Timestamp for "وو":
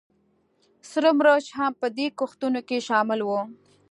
3.23-3.41